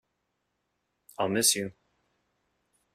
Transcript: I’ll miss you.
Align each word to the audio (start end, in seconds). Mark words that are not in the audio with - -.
I’ll 1.19 1.29
miss 1.29 1.53
you. 1.55 1.73